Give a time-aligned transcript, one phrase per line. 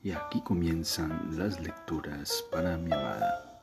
[0.00, 3.60] Y aquí comienzan las lecturas para mi amada.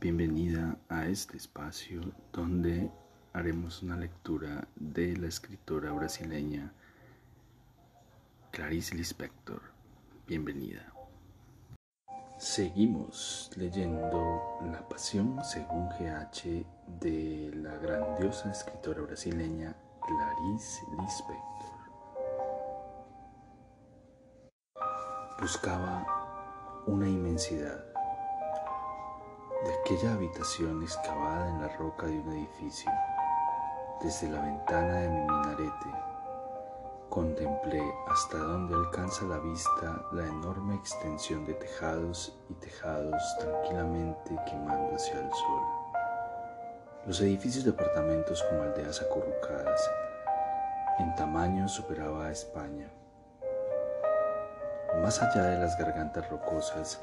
[0.00, 2.00] Bienvenida a este espacio
[2.32, 2.90] donde
[3.34, 6.72] haremos una lectura de la escritora brasileña
[8.52, 9.60] Clarice Lispector.
[10.26, 10.90] Bienvenida.
[12.38, 16.64] Seguimos leyendo La Pasión según GH
[17.00, 21.53] de la grandiosa escritora brasileña Clarice Lispector.
[25.44, 26.06] Buscaba
[26.86, 27.84] una inmensidad
[29.62, 32.90] de aquella habitación excavada en la roca de un edificio.
[34.02, 35.90] Desde la ventana de mi minarete
[37.10, 44.96] contemplé hasta donde alcanza la vista la enorme extensión de tejados y tejados tranquilamente quemando
[44.96, 45.62] hacia el sol.
[47.04, 49.90] Los edificios de apartamentos como aldeas acurrucadas
[51.00, 52.90] en tamaño superaba a España
[55.02, 57.00] más allá de las gargantas rocosas,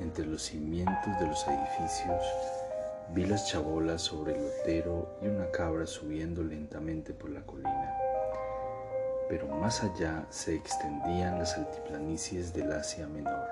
[0.00, 2.22] entre los cimientos de los edificios,
[3.10, 7.94] vi las chabolas sobre el otero y una cabra subiendo lentamente por la colina.
[9.28, 13.48] Pero más allá se extendían las altiplanicies del Asia Menor.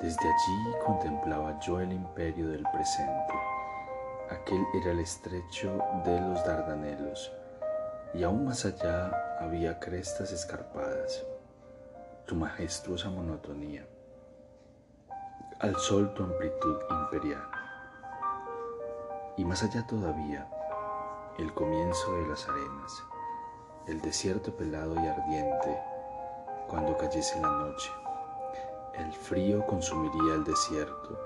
[0.00, 3.34] Desde allí contemplaba yo el imperio del presente.
[4.30, 7.32] Aquel era el estrecho de los Dardanelos,
[8.12, 11.24] y aún más allá había crestas escarpadas
[12.26, 13.86] tu majestuosa monotonía,
[15.60, 17.48] al sol tu amplitud imperial.
[19.36, 20.48] Y más allá todavía,
[21.38, 23.04] el comienzo de las arenas,
[23.86, 25.80] el desierto pelado y ardiente,
[26.66, 27.92] cuando cayese la noche.
[28.94, 31.20] El frío consumiría el desierto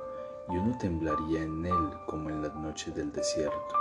[0.50, 3.74] y uno temblaría en él como en las noches del desierto.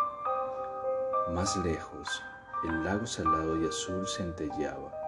[1.33, 2.23] Más lejos,
[2.63, 4.98] el lago salado y azul centelleaba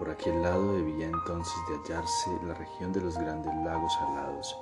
[0.00, 4.58] por aquel lado debía entonces de hallarse la región de los grandes lagos alados,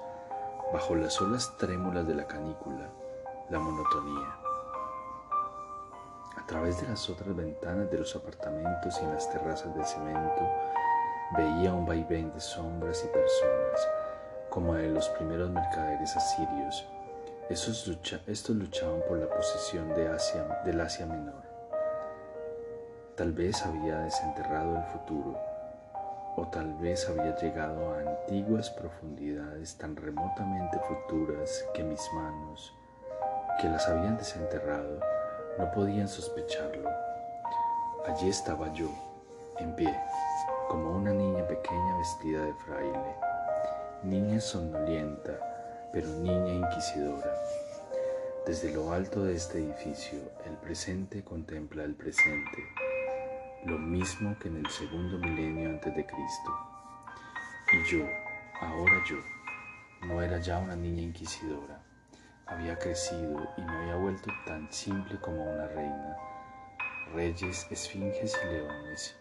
[0.73, 2.89] bajo las olas trémulas de la canícula,
[3.49, 4.37] la monotonía.
[6.37, 10.43] A través de las otras ventanas de los apartamentos y en las terrazas de cemento,
[11.37, 13.89] veía un vaivén de sombras y personas,
[14.51, 16.85] como de los primeros mercaderes asirios.
[17.49, 21.48] estos luchaban por la posesión de Asia, del Asia Menor.
[23.19, 25.37] Tal vez había desenterrado el futuro,
[26.37, 32.73] o tal vez había llegado a antiguas profundidades tan remotamente futuras que mis manos,
[33.61, 35.01] que las habían desenterrado,
[35.59, 36.89] no podían sospecharlo.
[38.07, 38.89] Allí estaba yo,
[39.59, 39.99] en pie,
[40.69, 43.17] como una niña pequeña vestida de fraile,
[44.05, 47.35] niña somnolienta, pero niña inquisidora.
[48.47, 52.59] Desde lo alto de este edificio, el presente contempla el presente
[53.65, 56.69] lo mismo que en el segundo milenio antes de Cristo.
[57.73, 58.07] Y yo,
[58.61, 59.17] ahora yo,
[60.07, 61.83] no era ya una niña inquisidora,
[62.47, 66.17] había crecido y me había vuelto tan simple como una reina,
[67.15, 69.17] reyes, esfinges y leones.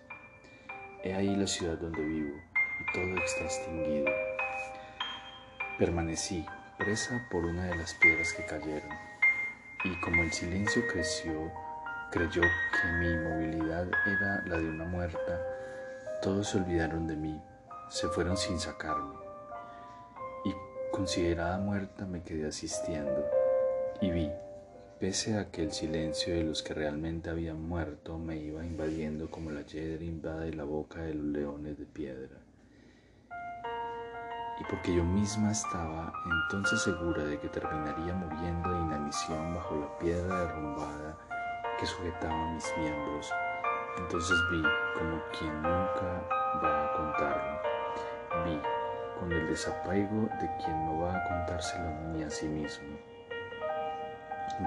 [1.04, 2.38] He ahí la ciudad donde vivo
[2.80, 4.12] y todo está extinguido.
[5.78, 6.46] Permanecí
[6.78, 9.08] presa por una de las piedras que cayeron
[9.84, 11.52] y como el silencio creció,
[12.12, 15.42] creyó que mi inmovilidad era la de una muerta,
[16.22, 17.42] todos se olvidaron de mí,
[17.90, 19.16] se fueron sin sacarme.
[20.46, 20.54] Y
[20.92, 23.26] considerada muerta me quedé asistiendo
[24.02, 24.32] y vi,
[25.00, 29.52] pese a que el silencio de los que realmente habían muerto me iba invadiendo como
[29.52, 32.38] la hiedra invade la boca de los leones de piedra.
[34.60, 40.00] Y porque yo misma estaba entonces segura de que terminaría muriendo de inanición bajo la
[40.00, 41.27] piedra derrumbada,
[41.78, 43.32] que sujetaba mis miembros.
[43.98, 44.64] Entonces vi
[44.98, 46.24] como quien nunca
[46.64, 48.46] va a contarlo.
[48.46, 48.62] Vi
[49.20, 52.98] con el desapego de quien no va a contárselo ni a sí mismo.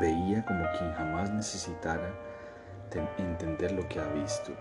[0.00, 2.12] Veía como quien jamás necesitara
[3.18, 4.52] entender lo que ha visto,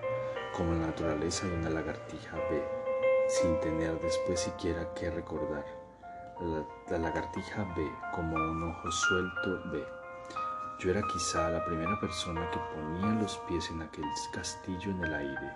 [0.55, 2.63] como la naturaleza de una lagartija ve,
[3.27, 5.65] sin tener después siquiera que recordar.
[6.39, 9.98] La, la lagartija ve como un ojo suelto ve
[10.79, 15.13] yo era quizá la primera persona que ponía los pies en aquel castillo en el
[15.13, 15.51] aire.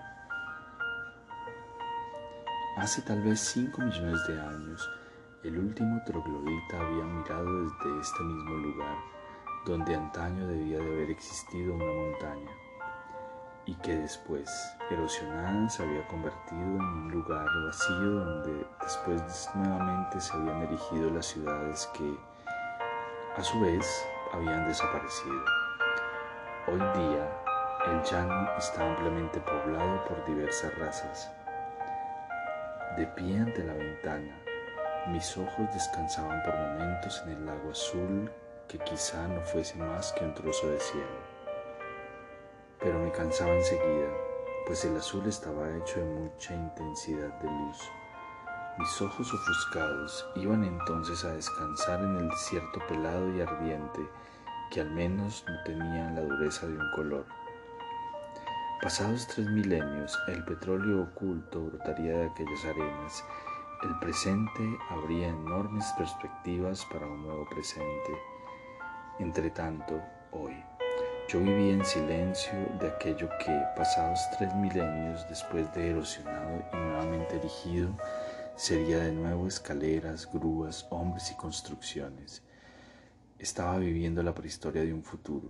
[2.76, 4.90] Hace tal vez cinco millones de años,
[5.44, 8.98] el último troglodita había mirado desde este mismo lugar,
[9.66, 12.52] donde antaño debía de haber existido una montaña,
[13.66, 14.50] y que después,
[14.92, 21.28] erosionada, se había convertido en un lugar vacío donde después nuevamente se habían erigido las
[21.28, 22.18] ciudades que,
[23.38, 25.46] a su vez, habían desaparecido.
[26.68, 27.30] Hoy día
[27.86, 31.32] el llano está ampliamente poblado por diversas razas.
[32.98, 34.36] De pie ante la ventana,
[35.10, 38.32] mis ojos descansaban por momentos en el lago azul
[38.68, 41.34] que quizá no fuese más que un trozo de cielo.
[42.80, 44.10] Pero me cansaba enseguida,
[44.66, 47.78] pues el azul estaba hecho de mucha intensidad de luz.
[48.78, 54.02] Mis ojos ofuscados iban entonces a descansar en el desierto pelado y ardiente
[54.72, 57.26] que al menos no tenía la dureza de un color.
[58.82, 63.24] Pasados tres milenios, el petróleo oculto brotaría de aquellas arenas
[63.84, 68.18] el presente abría enormes perspectivas para un nuevo presente.
[69.20, 70.56] Entre tanto, hoy,
[71.28, 77.36] yo vivía en silencio de aquello que, pasados tres milenios después de erosionado y nuevamente
[77.36, 77.90] erigido,
[78.56, 82.44] sería de nuevo escaleras, grúas, hombres y construcciones.
[83.40, 85.50] Estaba viviendo la prehistoria de un futuro,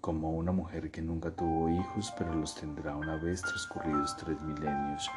[0.00, 5.10] como una mujer que nunca tuvo hijos, pero los tendrá una vez transcurridos tres milenios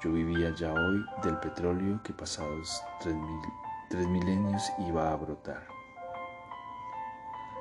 [0.00, 5.66] yo vivía ya hoy del petróleo que pasados tres, milenios iba a brotar.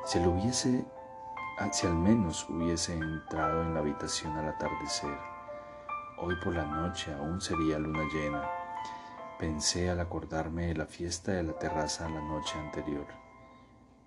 [0.06, 0.20] Si,
[1.72, 5.18] si al menos hubiese entrado en la habitación al atardecer,
[6.18, 8.44] hoy por la noche aún sería luna llena.
[9.40, 13.08] Pensé al acordarme de la fiesta de la terraza la noche anterior.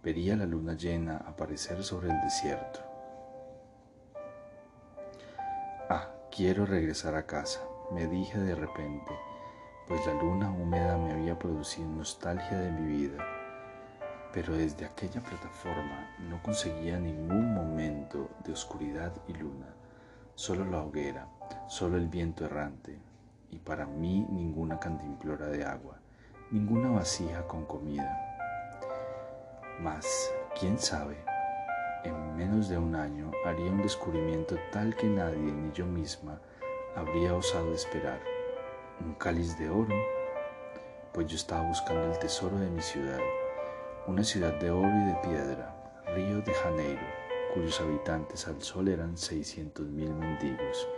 [0.02, 2.80] Vería la luna llena aparecer sobre el desierto.
[5.88, 7.60] Ah, quiero regresar a casa
[7.90, 9.12] me dije de repente,
[9.88, 13.24] pues la luna húmeda me había producido nostalgia de mi vida.
[14.32, 19.74] Pero desde aquella plataforma no conseguía ningún momento de oscuridad y luna,
[20.36, 21.26] solo la hoguera,
[21.68, 22.98] solo el viento errante,
[23.50, 25.98] y para mí ninguna cantimplora de agua,
[26.50, 28.26] ninguna vasija con comida.
[29.80, 31.16] Mas, quién sabe,
[32.04, 36.40] en menos de un año haría un descubrimiento tal que nadie, ni yo misma,
[36.96, 38.20] habría osado esperar?
[39.04, 39.94] ¿Un cáliz de oro?
[41.12, 43.20] Pues yo estaba buscando el tesoro de mi ciudad,
[44.06, 45.74] una ciudad de oro y de piedra,
[46.14, 47.02] Río de Janeiro,
[47.54, 50.88] cuyos habitantes al sol eran 600 mil mendigos.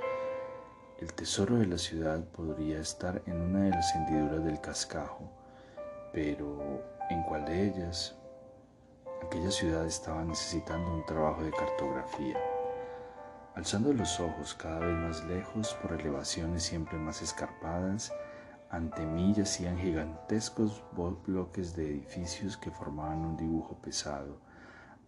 [1.03, 5.33] El tesoro de la ciudad podría estar en una de las hendiduras del cascajo,
[6.13, 8.15] pero ¿en cuál de ellas?
[9.27, 12.39] Aquella ciudad estaba necesitando un trabajo de cartografía.
[13.57, 18.13] Alzando los ojos cada vez más lejos por elevaciones siempre más escarpadas,
[18.71, 20.85] ante mí yacían gigantescos
[21.27, 24.39] bloques de edificios que formaban un dibujo pesado,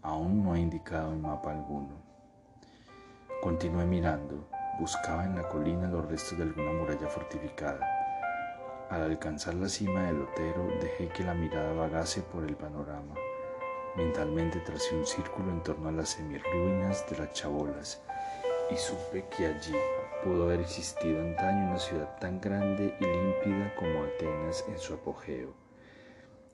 [0.02, 2.02] aún no indicado en mapa alguno.
[3.40, 4.48] Continué mirando,
[4.78, 7.86] buscaba en la colina los restos de alguna muralla fortificada.
[8.90, 13.14] Al alcanzar la cima del lotero, dejé que la mirada vagase por el panorama.
[13.96, 18.02] Mentalmente tracé un círculo en torno a las semirruinas de las chabolas
[18.70, 19.74] y supe que allí
[20.22, 25.54] pudo haber existido antaño una ciudad tan grande y límpida como Atenas en su apogeo,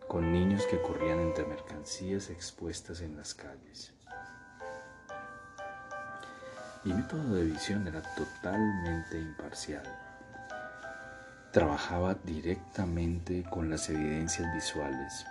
[0.08, 3.94] con niños que corrían entre mercancías expuestas en las calles.
[6.82, 9.82] Mi método de visión era totalmente imparcial.
[11.52, 15.26] Trabajaba directamente con las evidencias visuales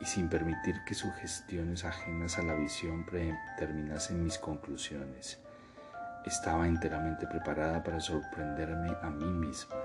[0.00, 5.38] y sin permitir que sugestiones ajenas a la visión predeterminasen mis conclusiones.
[6.26, 9.76] Estaba enteramente preparada para sorprenderme a mí misma.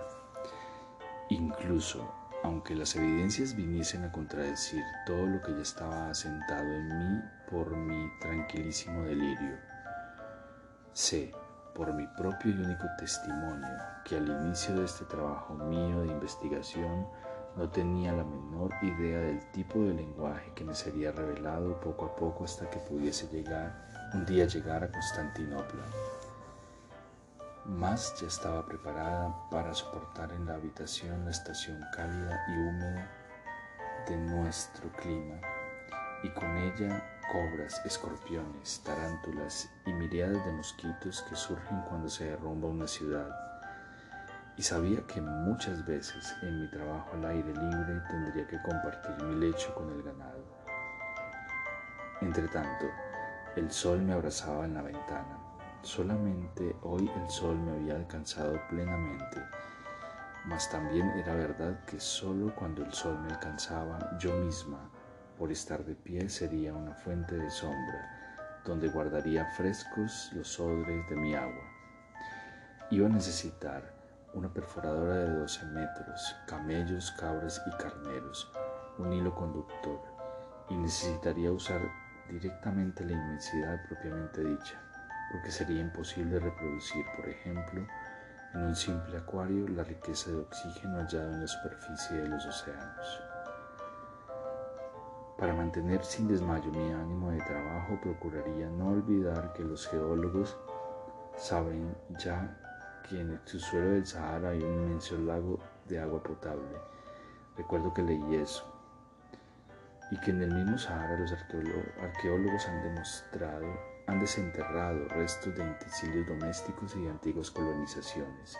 [1.29, 2.13] Incluso,
[2.43, 7.77] aunque las evidencias viniesen a contradecir todo lo que ya estaba asentado en mí por
[7.77, 9.76] mi tranquilísimo delirio.
[10.97, 11.31] Sé,
[11.75, 13.69] por mi propio y único testimonio,
[14.03, 17.07] que al inicio de este trabajo mío de investigación
[17.55, 22.15] no tenía la menor idea del tipo de lenguaje que me sería revelado poco a
[22.15, 25.83] poco hasta que pudiese llegar, un día llegar a Constantinopla.
[27.65, 33.07] Más ya estaba preparada para soportar en la habitación la estación cálida y húmeda
[34.07, 35.35] de nuestro clima,
[36.23, 42.67] y con ella cobras, escorpiones, tarántulas y miriadas de mosquitos que surgen cuando se derrumba
[42.67, 43.29] una ciudad.
[44.57, 49.35] Y sabía que muchas veces en mi trabajo al aire libre tendría que compartir mi
[49.35, 50.43] lecho con el ganado.
[52.21, 52.85] Entretanto,
[53.55, 55.47] el sol me abrazaba en la ventana
[55.87, 59.41] Solamente hoy el sol me había alcanzado plenamente,
[60.45, 64.89] mas también era verdad que solo cuando el sol me alcanzaba yo misma,
[65.37, 71.15] por estar de pie, sería una fuente de sombra, donde guardaría frescos los odres de
[71.15, 71.63] mi agua.
[72.91, 73.93] Iba a necesitar
[74.33, 78.51] una perforadora de 12 metros, camellos, cabras y carneros,
[78.97, 80.01] un hilo conductor,
[80.69, 81.81] y necesitaría usar
[82.29, 84.81] directamente la inmensidad propiamente dicha
[85.31, 87.85] porque sería imposible reproducir, por ejemplo,
[88.53, 93.21] en un simple acuario la riqueza de oxígeno hallado en la superficie de los océanos.
[95.37, 100.57] Para mantener sin desmayo mi ánimo de trabajo, procuraría no olvidar que los geólogos
[101.37, 102.57] saben ya
[103.07, 106.77] que en el subsuelo del Sahara hay un inmenso lago de agua potable.
[107.55, 108.65] Recuerdo que leí eso.
[110.09, 113.67] Y que en el mismo Sahara los arqueólogos han demostrado,
[114.07, 118.57] han desenterrado restos de utensilios domésticos y de antiguas colonizaciones.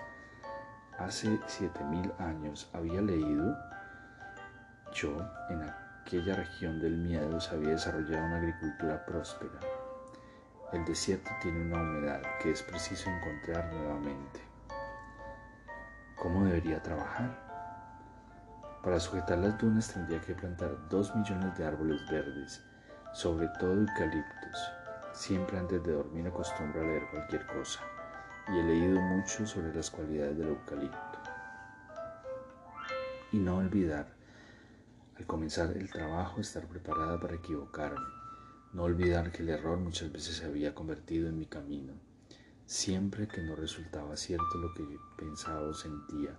[1.00, 3.56] Hace 7000 años había leído
[4.94, 5.18] yo
[5.50, 9.60] en aquella región del miedo se había desarrollado una agricultura próspera.
[10.72, 14.40] El desierto tiene una humedad que es preciso encontrar nuevamente.
[16.16, 17.38] ¿Cómo debería trabajar?
[18.82, 22.64] Para sujetar las dunas tendría que plantar dos millones de árboles verdes,
[23.12, 24.72] sobre todo eucaliptos.
[25.12, 27.82] Siempre antes de dormir acostumbro a leer cualquier cosa
[28.48, 31.20] y he leído mucho sobre las cualidades del eucalipto.
[33.34, 34.17] Y no olvidar
[35.18, 38.06] al comenzar el trabajo, estar preparada para equivocarme.
[38.74, 41.94] No olvidar que el error muchas veces se había convertido en mi camino.
[42.68, 44.84] Siempre que no resultaba cierto lo que
[45.18, 46.38] pensaba o sentía,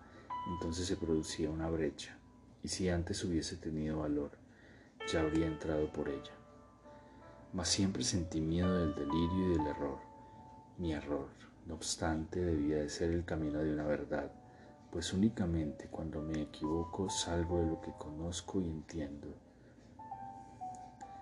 [0.52, 2.16] entonces se producía una brecha.
[2.62, 4.30] Y si antes hubiese tenido valor,
[5.10, 6.32] ya habría entrado por ella.
[7.52, 9.98] Mas siempre sentí miedo del delirio y del error.
[10.76, 11.28] Mi error,
[11.66, 14.30] no obstante, debía de ser el camino de una verdad
[14.90, 19.28] pues únicamente cuando me equivoco salgo de lo que conozco y entiendo.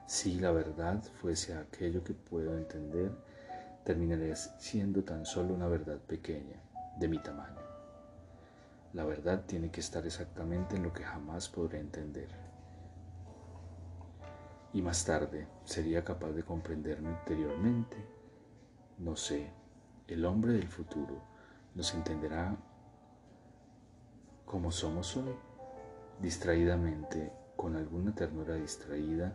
[0.07, 3.11] Si la verdad fuese aquello que puedo entender,
[3.85, 6.61] terminaría siendo tan solo una verdad pequeña,
[6.99, 7.61] de mi tamaño.
[8.93, 12.29] La verdad tiene que estar exactamente en lo que jamás podré entender.
[14.73, 17.97] Y más tarde sería capaz de comprenderme interiormente.
[18.99, 19.51] No sé,
[20.07, 21.21] el hombre del futuro
[21.75, 22.57] nos entenderá
[24.47, 25.35] como somos hoy,
[26.23, 29.35] distraídamente, con alguna ternura distraída,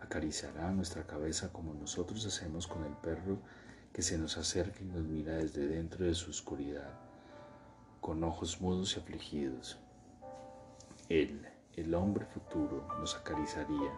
[0.00, 3.38] acariciará nuestra cabeza como nosotros hacemos con el perro
[3.92, 6.90] que se nos acerca y nos mira desde dentro de su oscuridad,
[8.00, 9.78] con ojos mudos y afligidos.
[11.10, 11.46] Él,
[11.76, 13.92] el hombre futuro, nos acariciaría,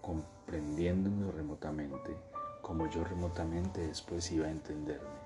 [0.00, 2.16] comprendiéndonos remotamente,
[2.62, 5.17] como yo remotamente después iba a entenderme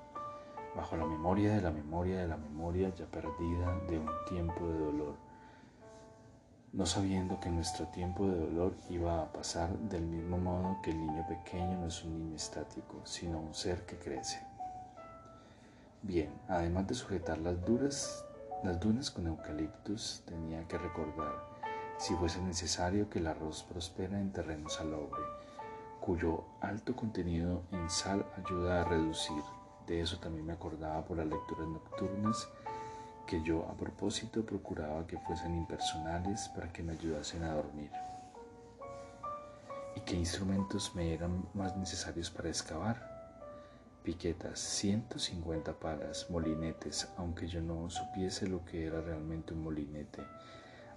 [0.74, 4.78] bajo la memoria de la memoria de la memoria ya perdida de un tiempo de
[4.78, 5.14] dolor,
[6.72, 10.98] no sabiendo que nuestro tiempo de dolor iba a pasar del mismo modo que el
[10.98, 14.40] niño pequeño no es un niño estático, sino un ser que crece.
[16.02, 18.24] Bien, además de sujetar las duras,
[18.64, 21.34] las dunas con eucaliptus, tenía que recordar,
[21.98, 25.22] si fuese necesario, que el arroz prospera en terreno salobre,
[26.00, 29.42] cuyo alto contenido en sal ayuda a reducir
[29.86, 32.48] de eso también me acordaba por las lecturas nocturnas
[33.26, 37.90] que yo a propósito procuraba que fuesen impersonales para que me ayudasen a dormir.
[39.96, 43.10] ¿Y qué instrumentos me eran más necesarios para excavar?
[44.02, 50.22] Piquetas, 150 palas, molinetes, aunque yo no supiese lo que era realmente un molinete,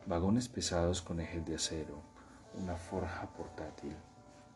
[0.07, 2.01] vagones pesados con ejes de acero,
[2.55, 3.95] una forja portátil,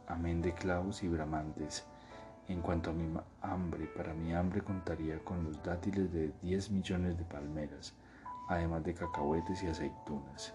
[0.07, 1.83] amén de clavos y bramantes,
[2.50, 3.08] en cuanto a mi
[3.41, 7.94] hambre, para mi hambre contaría con los dátiles de 10 millones de palmeras,
[8.48, 10.53] además de cacahuetes y aceitunas.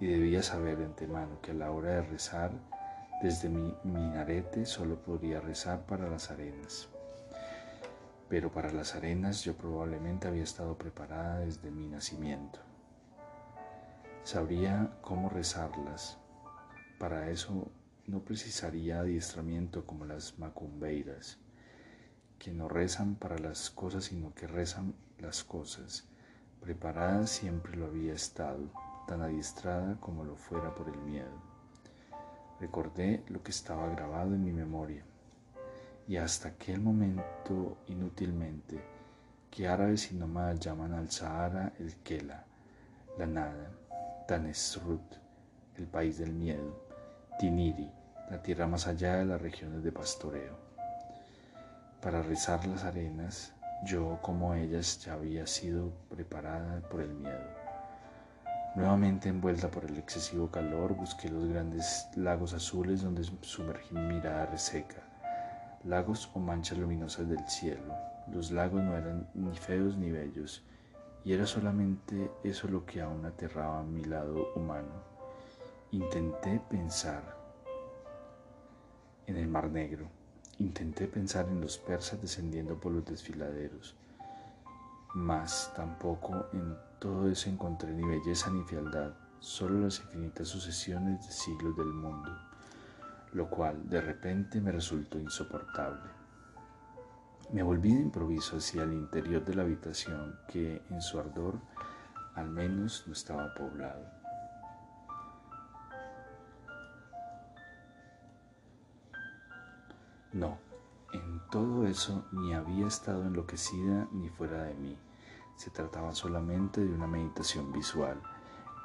[0.00, 2.52] Y debía saber de antemano que a la hora de rezar,
[3.22, 6.88] desde mi minarete solo podría rezar para las arenas.
[8.28, 12.60] Pero para las arenas yo probablemente había estado preparada desde mi nacimiento.
[14.24, 16.18] Sabría cómo rezarlas.
[16.98, 17.72] Para eso
[18.08, 21.38] no precisaría adiestramiento como las macumbeiras,
[22.38, 26.08] que no rezan para las cosas, sino que rezan las cosas.
[26.60, 28.70] Preparada siempre lo había estado,
[29.06, 31.42] tan adiestrada como lo fuera por el miedo.
[32.58, 35.04] Recordé lo que estaba grabado en mi memoria,
[36.08, 38.82] y hasta aquel momento inútilmente,
[39.50, 42.46] que árabes y nómadas llaman al Sahara el Kela,
[43.18, 43.70] la nada,
[44.26, 45.14] Tanesrut,
[45.76, 46.88] el país del miedo,
[47.38, 47.97] Tiniri,
[48.30, 50.54] la tierra más allá de las regiones de pastoreo.
[52.02, 53.54] Para rizar las arenas,
[53.84, 57.58] yo como ellas ya había sido preparada por el miedo.
[58.74, 64.46] Nuevamente envuelta por el excesivo calor, busqué los grandes lagos azules donde sumergí mi mirada
[64.46, 65.02] reseca,
[65.84, 67.94] lagos o manchas luminosas del cielo.
[68.30, 70.62] Los lagos no eran ni feos ni bellos,
[71.24, 75.02] y era solamente eso lo que aún aterraba a mi lado humano.
[75.90, 77.37] Intenté pensar
[79.28, 80.08] en el Mar Negro.
[80.58, 83.94] Intenté pensar en los persas descendiendo por los desfiladeros.
[85.14, 91.32] Mas tampoco en todo eso encontré ni belleza ni fealdad, solo las infinitas sucesiones de
[91.32, 92.30] siglos del mundo,
[93.32, 96.10] lo cual de repente me resultó insoportable.
[97.52, 101.58] Me volví de improviso hacia el interior de la habitación que en su ardor
[102.34, 104.17] al menos no estaba poblado.
[110.32, 110.58] No,
[111.14, 114.98] en todo eso ni había estado enloquecida ni fuera de mí.
[115.56, 118.20] Se trataba solamente de una meditación visual.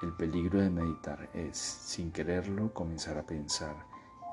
[0.02, 3.76] El peligro de meditar es, sin quererlo, comenzar a pensar.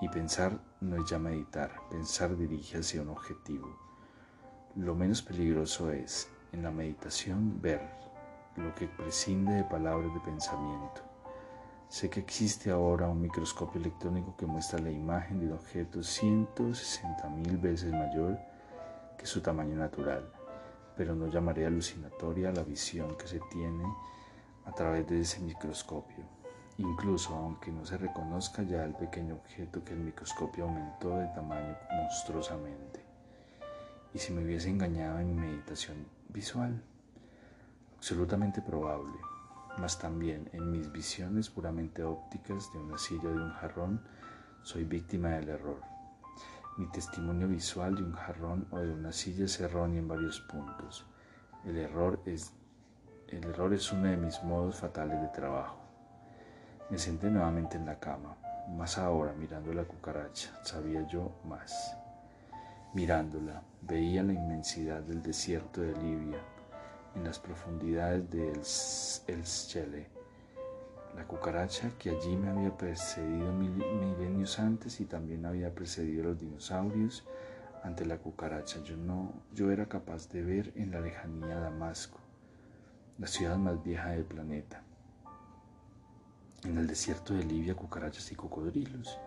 [0.01, 3.77] Y pensar no es ya meditar, pensar dirige hacia un objetivo.
[4.77, 7.81] Lo menos peligroso es, en la meditación, ver
[8.57, 11.10] lo que prescinde de palabras de pensamiento.
[11.91, 17.29] Sé que existe ahora un microscopio electrónico que muestra la imagen de un objeto 160
[17.31, 18.39] mil veces mayor
[19.19, 20.31] que su tamaño natural,
[20.97, 23.85] pero no llamaré alucinatoria la visión que se tiene
[24.67, 26.25] a través de ese microscopio,
[26.79, 31.77] incluso aunque no se reconozca ya el pequeño objeto que el microscopio aumentó de tamaño
[31.91, 33.01] monstruosamente
[34.15, 36.81] y si me hubiese engañado en mi meditación visual.
[37.97, 39.19] Absolutamente probable,
[39.79, 44.01] mas también en mis visiones puramente ópticas de una silla o de un jarrón,
[44.63, 45.81] soy víctima del error.
[46.77, 51.05] Mi testimonio visual de un jarrón o de una silla es erróneo en varios puntos.
[51.65, 52.53] El error es,
[53.29, 55.79] el error es uno de mis modos fatales de trabajo.
[56.89, 58.37] Me senté nuevamente en la cama,
[58.77, 61.97] más ahora mirando la cucaracha, sabía yo más.
[62.95, 66.39] Mirándola, veía la inmensidad del desierto de Libia,
[67.15, 68.53] en las profundidades de
[69.27, 70.09] El Schele.
[71.17, 76.41] La cucaracha que allí me había precedido milenios antes y también había precedido a los
[76.41, 77.25] dinosaurios,
[77.83, 82.21] ante la cucaracha yo no, yo era capaz de ver en la lejanía Damasco,
[83.19, 84.83] la ciudad más vieja del planeta.
[86.65, 89.19] En el desierto de Libia, cucarachas y cocodrilos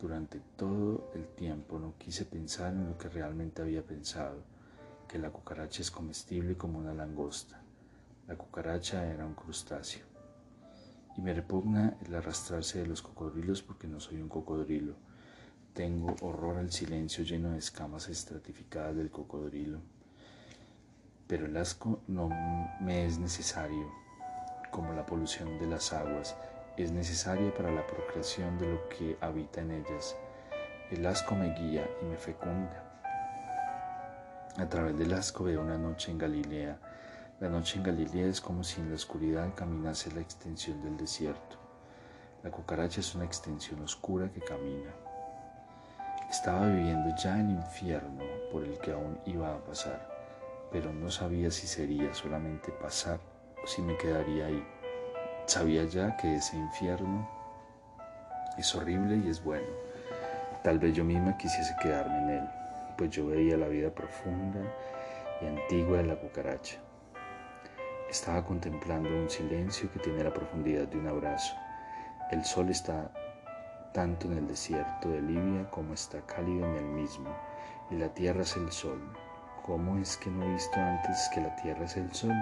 [0.00, 4.42] durante todo el tiempo no quise pensar en lo que realmente había pensado,
[5.10, 7.60] que la cucaracha es comestible como una langosta.
[8.28, 10.04] La cucaracha era un crustáceo.
[11.16, 14.94] Y me repugna el arrastrarse de los cocodrilos porque no soy un cocodrilo.
[15.74, 19.80] Tengo horror al silencio lleno de escamas estratificadas del cocodrilo.
[21.26, 22.28] Pero el asco no
[22.80, 23.90] me es necesario,
[24.70, 26.36] como la polución de las aguas
[26.76, 30.14] es necesaria para la procreación de lo que habita en ellas.
[30.92, 32.89] El asco me guía y me fecunda.
[34.56, 36.76] A través del asco veo una noche en Galilea.
[37.38, 41.56] La noche en Galilea es como si en la oscuridad caminase la extensión del desierto.
[42.42, 44.90] La cucaracha es una extensión oscura que camina.
[46.28, 50.08] Estaba viviendo ya el infierno por el que aún iba a pasar,
[50.70, 53.20] pero no sabía si sería solamente pasar
[53.62, 54.64] o si me quedaría ahí.
[55.46, 57.28] Sabía ya que ese infierno
[58.58, 59.68] es horrible y es bueno.
[60.62, 62.59] Tal vez yo misma quisiese quedarme en él,
[63.00, 64.60] pues yo veía la vida profunda
[65.40, 66.76] y antigua de la cucaracha.
[68.10, 71.56] Estaba contemplando un silencio que tiene la profundidad de un abrazo.
[72.30, 73.10] El sol está
[73.94, 77.30] tanto en el desierto de Libia como está cálido en el mismo,
[77.90, 79.00] y la tierra es el sol.
[79.64, 82.34] ¿Cómo es que no he visto antes que la tierra es el sol?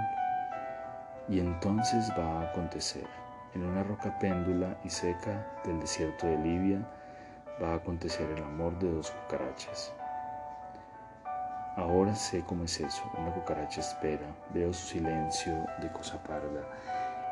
[1.29, 3.07] Y entonces va a acontecer,
[3.55, 6.85] en una roca péndula y seca del desierto de Libia,
[7.63, 9.95] va a acontecer el amor de dos cucarachas.
[11.79, 16.69] Ahora sé cómo es eso, una cucaracha espera, veo su silencio de cosa parda,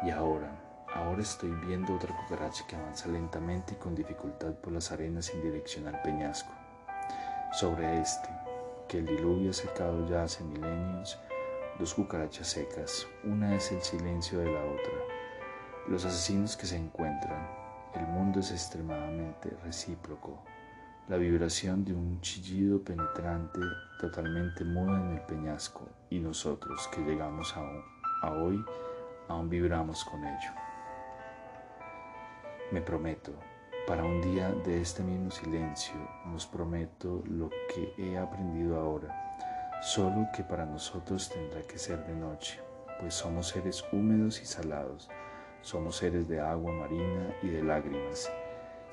[0.05, 0.49] y ahora,
[0.95, 5.43] ahora estoy viendo otra cucaracha que avanza lentamente y con dificultad por las arenas en
[5.43, 6.53] dirección al peñasco.
[7.51, 8.29] Sobre este,
[8.87, 11.19] que el diluvio ha secado ya hace milenios,
[11.81, 14.95] dos cucarachas secas, una es el silencio de la otra,
[15.89, 17.49] los asesinos que se encuentran,
[17.97, 20.39] el mundo es extremadamente recíproco,
[21.09, 23.61] la vibración de un chillido penetrante
[24.01, 28.65] totalmente muda en el peñasco y nosotros que llegamos a, a hoy
[29.29, 30.51] aún vibramos con ello.
[32.73, 33.33] Me prometo,
[33.87, 35.95] para un día de este mismo silencio,
[36.27, 39.27] nos prometo lo que he aprendido ahora
[39.81, 42.59] solo que para nosotros tendrá que ser de noche,
[42.99, 45.09] pues somos seres húmedos y salados,
[45.63, 48.31] somos seres de agua marina y de lágrimas.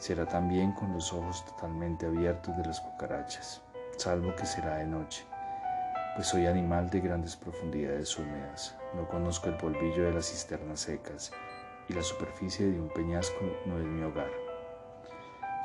[0.03, 3.61] Será también con los ojos totalmente abiertos de las cucarachas,
[3.95, 5.23] salvo que será de noche,
[6.13, 11.31] pues soy animal de grandes profundidades húmedas, no conozco el polvillo de las cisternas secas
[11.87, 14.29] y la superficie de un peñasco no es mi hogar.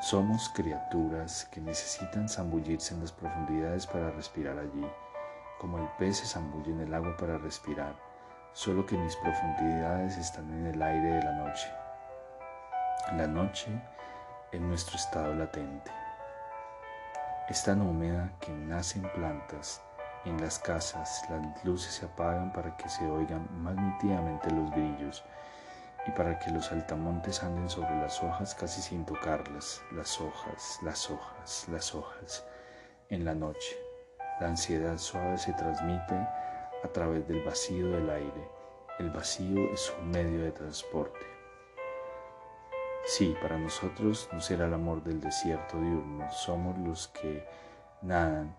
[0.03, 4.87] Somos criaturas que necesitan zambullirse en las profundidades para respirar allí
[5.59, 7.97] como el pez se zambulle en el agua para respirar,
[8.53, 11.67] solo que mis profundidades están en el aire de la noche.
[13.17, 13.73] La noche
[14.53, 15.91] es nuestro estado latente.
[17.49, 19.83] Es tan húmeda que nacen plantas
[20.25, 25.25] en las casas, las luces se apagan para que se oigan más nítidamente los grillos
[26.07, 31.11] y para que los altamontes anden sobre las hojas casi sin tocarlas, las hojas, las
[31.11, 32.45] hojas, las hojas,
[33.11, 33.77] en la noche.
[34.41, 38.49] La ansiedad suave se transmite a través del vacío del aire.
[38.99, 41.28] El vacío es un medio de transporte.
[43.11, 47.43] Sí, para nosotros no será el amor del desierto diurno, somos los que
[48.03, 48.55] nadan.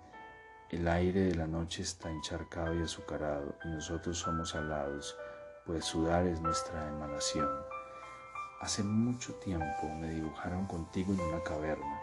[0.71, 5.15] El aire de la noche está encharcado y azucarado y nosotros somos alados
[5.67, 7.47] pues sudar es nuestra emanación.
[8.59, 11.99] Hace mucho tiempo me dibujaron contigo en una caverna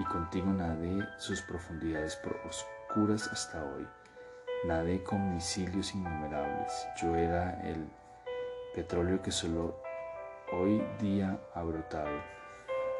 [0.00, 3.86] y contigo nadé sus profundidades oscuras hasta hoy.
[4.64, 6.72] Nadé con misilios innumerables.
[7.00, 7.88] Yo era el
[8.74, 9.80] petróleo que solo
[10.52, 12.22] hoy día ha brotado.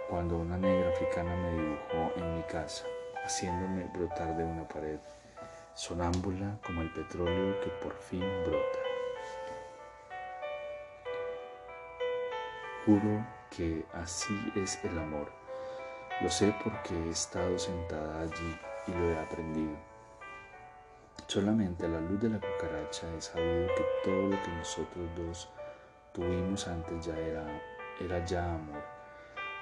[0.08, 2.84] Cuando una negra africana me dibujó en mi casa,
[3.24, 4.98] haciéndome brotar de una pared,
[5.74, 8.78] sonámbula como el petróleo que por fin brota.
[12.84, 15.30] Juro que así es el amor.
[16.20, 19.76] Lo sé porque he estado sentada allí y lo he aprendido.
[21.26, 25.48] Solamente a la luz de la cucaracha he sabido que todo lo que nosotros dos
[26.18, 27.46] tuvimos antes ya era,
[28.00, 28.82] era ya amor.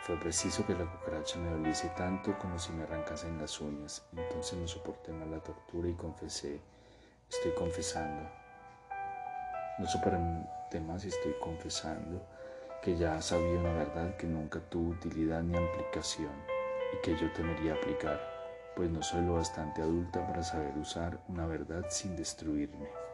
[0.00, 4.06] Fue preciso que la cucaracha me doliese tanto como si me arrancasen las uñas.
[4.16, 6.62] Entonces no soporté más la tortura y confesé,
[7.28, 8.26] estoy confesando.
[9.78, 12.26] No soporté más y estoy confesando
[12.82, 16.32] que ya sabía una verdad que nunca tuvo utilidad ni aplicación
[16.94, 18.18] y que yo temería aplicar,
[18.74, 23.05] pues no soy lo bastante adulta para saber usar una verdad sin destruirme.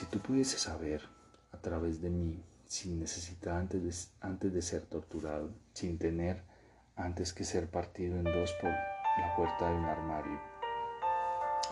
[0.00, 1.02] Si tú pudieses saber
[1.52, 6.42] a través de mí, sin necesidad antes de, antes de ser torturado, sin tener
[6.96, 10.40] antes que ser partido en dos por la puerta de un armario,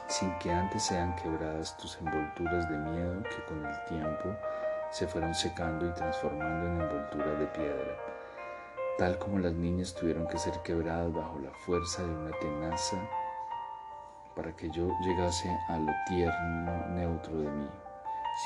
[0.09, 4.37] sin que antes sean quebradas tus envolturas de miedo que con el tiempo
[4.91, 7.97] se fueron secando y transformando en envolturas de piedra,
[8.99, 12.99] tal como las niñas tuvieron que ser quebradas bajo la fuerza de una tenaza
[14.37, 17.88] para que yo llegase a lo tierno neutro de mí.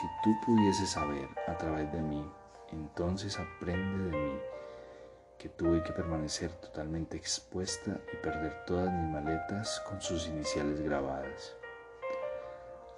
[0.00, 2.26] Si tú pudieses saber a través de mí,
[2.70, 4.40] entonces aprende de mí
[5.37, 11.55] que tuve que permanecer totalmente expuesta y perder todas mis maletas con sus iniciales grabadas.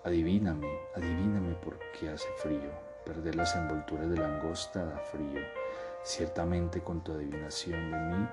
[0.05, 2.71] Adivíname, adivíname por qué hace frío.
[3.05, 5.41] Perder las envolturas de langosta da frío.
[6.05, 8.29] Ciertamente con tu adivinación de mí,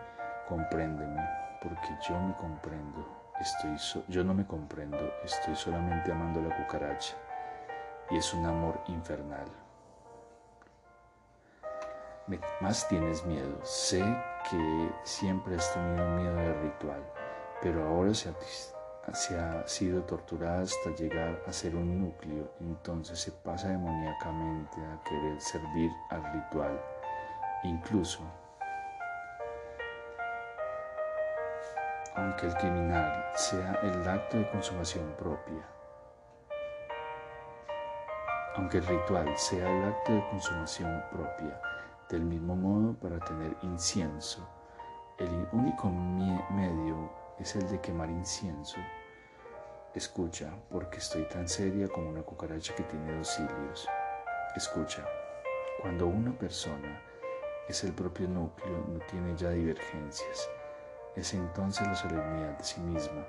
[0.48, 1.28] compréndeme,
[1.64, 3.08] porque yo me comprendo.
[3.40, 7.16] Estoy yo no me comprendo, estoy solamente amando la cucaracha.
[8.12, 9.48] Y es un amor infernal
[12.62, 13.60] más tienes miedo.
[13.64, 14.04] Sé
[14.50, 17.04] que siempre has tenido miedo del ritual,
[17.62, 23.70] pero ahora se ha, sido torturada hasta llegar a ser un núcleo, entonces se pasa
[23.70, 26.80] demoníacamente a querer servir al ritual.
[27.64, 28.20] Incluso,
[32.16, 35.66] aunque el criminal sea el acto de consumación propia,
[38.56, 41.62] aunque el ritual sea el acto de consumación propia,
[42.10, 44.48] del mismo modo, para tener incienso,
[45.18, 48.78] el único medio es el de quemar incienso.
[49.94, 53.88] Escucha, porque estoy tan seria como una cucaracha que tiene dos cilios.
[54.56, 55.06] Escucha,
[55.82, 57.02] cuando una persona
[57.68, 60.50] es el propio núcleo, no tiene ya divergencias.
[61.16, 63.26] Es entonces la solemnidad de sí misma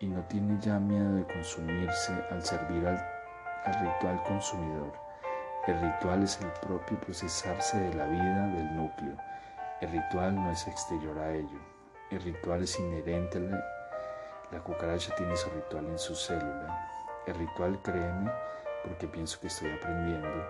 [0.00, 3.17] y no tiene ya miedo de consumirse al servir al,
[3.64, 5.08] al ritual consumidor
[5.68, 9.18] el ritual es el propio procesarse de la vida del núcleo.
[9.82, 11.58] El ritual no es exterior a ello.
[12.10, 13.64] El ritual es inherente a la...
[14.50, 16.88] La cucaracha tiene su ritual en su célula.
[17.26, 18.30] El ritual, créeme,
[18.82, 20.42] porque pienso que estoy aprendiendo.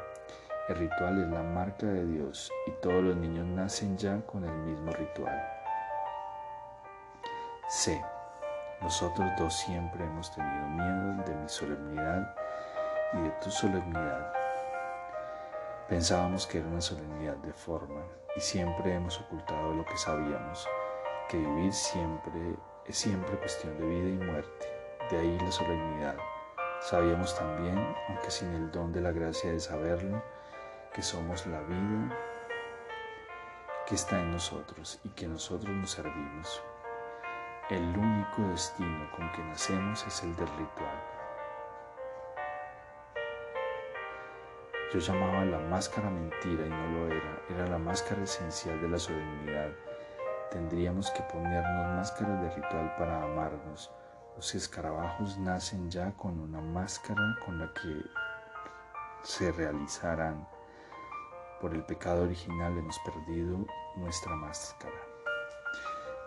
[0.68, 4.54] El ritual es la marca de Dios y todos los niños nacen ya con el
[4.54, 5.42] mismo ritual.
[7.68, 8.00] C.
[8.82, 12.36] Nosotros dos siempre hemos tenido miedo de mi solemnidad
[13.12, 14.32] y de tu solemnidad.
[15.88, 18.02] Pensábamos que era una solemnidad de forma
[18.36, 20.68] y siempre hemos ocultado lo que sabíamos,
[21.28, 24.66] que vivir siempre es siempre cuestión de vida y muerte,
[25.10, 26.16] de ahí la solemnidad.
[26.80, 30.22] Sabíamos también, aunque sin el don de la gracia de saberlo,
[30.92, 32.16] que somos la vida
[33.86, 36.62] que está en nosotros y que nosotros nos servimos.
[37.70, 41.17] El único destino con que nacemos es el del ritual.
[44.90, 48.98] Yo llamaba la máscara mentira y no lo era, era la máscara esencial de la
[48.98, 49.70] solemnidad.
[50.51, 53.90] Tendríamos que ponernos máscaras de ritual para amarnos.
[54.35, 58.03] Los escarabajos nacen ya con una máscara con la que
[59.24, 60.48] se realizarán.
[61.61, 65.03] Por el pecado original hemos perdido nuestra máscara.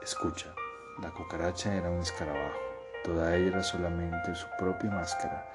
[0.04, 0.54] Escucha,
[1.02, 2.60] la cucaracha era un escarabajo,
[3.04, 5.52] toda ella era solamente su propia máscara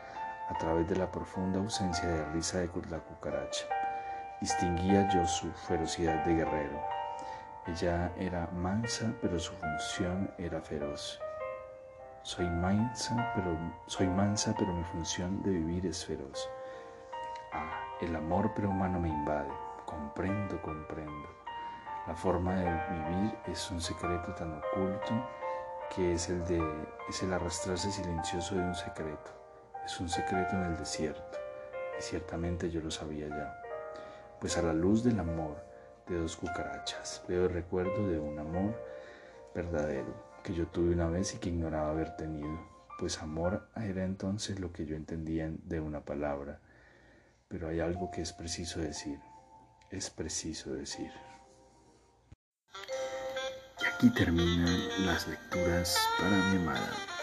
[0.49, 3.67] a través de la profunda ausencia de risa de la cucaracha.
[4.41, 6.81] Distinguía yo su ferocidad de guerrero.
[7.67, 11.21] Ella era mansa, pero su función era feroz.
[12.23, 13.57] Soy mansa, pero
[13.87, 16.49] soy mansa, pero mi función de vivir es feroz.
[17.53, 19.51] Ah, el amor prehumano me invade.
[19.85, 21.29] Comprendo, comprendo.
[22.07, 25.13] La forma de vivir es un secreto tan oculto
[25.95, 26.63] que es el de
[27.09, 29.46] es el arrastrarse silencioso de un secreto.
[29.87, 31.39] Es un secreto en el desierto,
[31.97, 33.63] y ciertamente yo lo sabía ya.
[34.41, 35.65] Pues a la luz del amor
[36.09, 38.75] de dos cucarachas veo el recuerdo de un amor
[39.55, 42.59] verdadero que yo tuve una vez y que ignoraba haber tenido,
[42.99, 46.61] pues amor era entonces lo que yo entendía de una palabra.
[47.47, 49.21] Pero hay algo que es preciso decir,
[49.93, 51.13] es preciso decir.
[53.81, 57.16] Y aquí terminan las lecturas para mi amada.